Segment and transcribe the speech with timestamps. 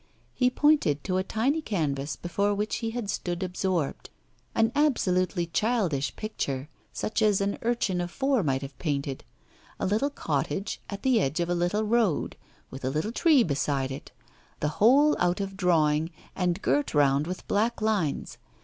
[0.33, 4.09] He pointed to a tiny canvas before which he had stood absorbed,
[4.55, 9.23] an absolutely childish picture, such as an urchin of four might have painted;
[9.79, 12.35] a little cottage at the edge of a little road,
[12.71, 14.11] with a little tree beside it,
[14.59, 18.39] the whole out of drawing, and girt round with black lines.